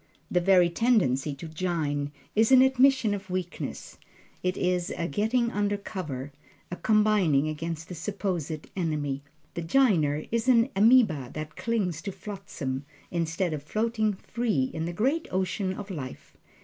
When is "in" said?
14.73-14.85